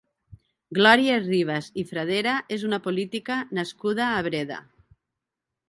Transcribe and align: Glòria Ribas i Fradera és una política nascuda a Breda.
Glòria 0.77 1.17
Ribas 1.25 1.67
i 1.83 1.83
Fradera 1.91 2.33
és 2.57 2.65
una 2.71 2.81
política 2.89 3.39
nascuda 3.61 4.09
a 4.17 4.27
Breda. 4.31 4.59